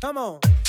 [0.00, 0.59] Come on.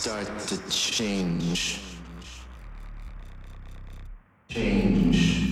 [0.00, 1.78] start to change.
[4.48, 5.50] Change.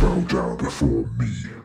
[0.00, 1.63] Bow down before me.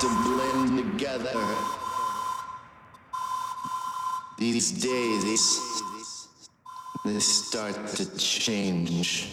[0.00, 1.32] to blend together.
[4.38, 5.60] These days,
[7.04, 9.28] they start to change.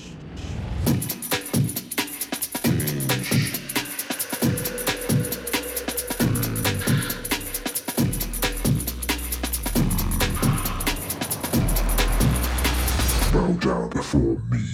[13.34, 14.71] Bow down before me.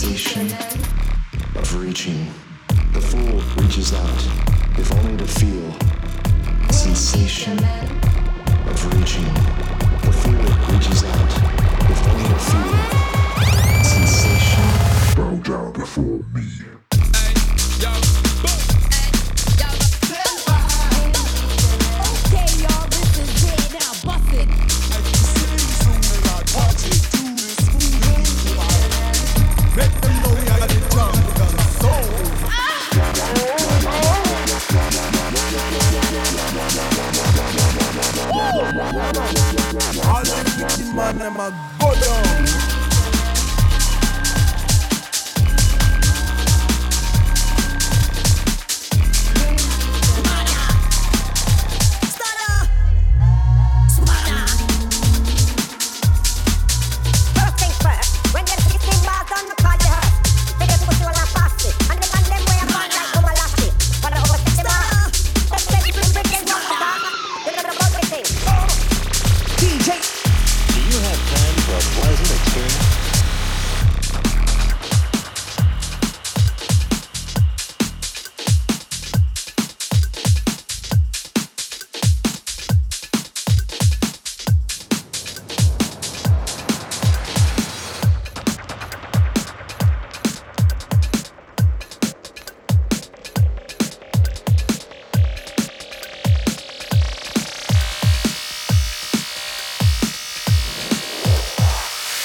[0.00, 0.46] sensation
[1.56, 2.26] of reaching.
[2.94, 4.22] The fool reaches out,
[4.78, 5.74] if only to feel
[6.72, 7.58] sensation
[8.66, 9.09] of reaching.
[38.92, 42.69] All them wicked man, them a go down.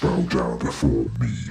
[0.05, 1.44] shall bow before me.